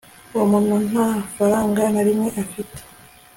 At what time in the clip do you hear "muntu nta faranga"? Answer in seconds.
0.51-1.83